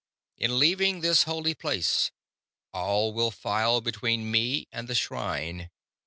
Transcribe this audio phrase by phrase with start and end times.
[0.39, 2.09] In leaving this holy place
[2.73, 5.69] all will file between me and the shrine.